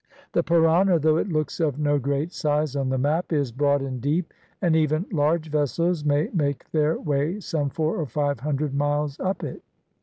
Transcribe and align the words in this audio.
"The 0.31 0.41
Parana, 0.41 0.97
though 0.97 1.17
it 1.17 1.29
looks 1.29 1.59
of 1.59 1.77
no 1.77 1.99
great 1.99 2.33
size 2.33 2.75
on 2.75 2.89
the 2.89 2.97
map, 2.97 3.31
is 3.31 3.51
broad 3.51 3.83
and 3.83 4.01
deep, 4.01 4.33
and 4.59 4.75
even 4.75 5.05
large 5.11 5.51
vessels 5.51 6.03
may 6.03 6.27
make 6.33 6.71
their 6.71 6.99
way 6.99 7.39
some 7.39 7.69
four 7.69 7.97
or 7.97 8.07
five 8.07 8.39
hundred 8.39 8.73
miles 8.73 9.19
up 9.19 9.43
it. 9.43 9.61